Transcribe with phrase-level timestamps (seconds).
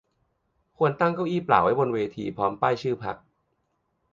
[0.77, 3.15] ควรตั้งเก้าอี้เปล่าไว้บนเวทีพร้อมป้ายชื่อพรรค